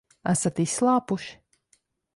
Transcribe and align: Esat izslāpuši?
Esat 0.31 0.61
izslāpuši? 0.63 1.33